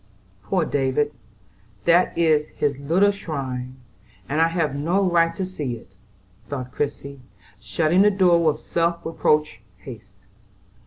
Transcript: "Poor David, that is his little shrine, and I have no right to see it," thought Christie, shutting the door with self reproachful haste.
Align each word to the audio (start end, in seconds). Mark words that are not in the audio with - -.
"Poor 0.41 0.65
David, 0.65 1.13
that 1.85 2.17
is 2.17 2.47
his 2.57 2.75
little 2.79 3.11
shrine, 3.11 3.75
and 4.27 4.41
I 4.41 4.47
have 4.47 4.73
no 4.75 5.07
right 5.07 5.35
to 5.35 5.45
see 5.45 5.75
it," 5.75 5.91
thought 6.49 6.71
Christie, 6.71 7.21
shutting 7.59 8.01
the 8.01 8.09
door 8.09 8.43
with 8.43 8.57
self 8.59 9.05
reproachful 9.05 9.61
haste. 9.77 10.15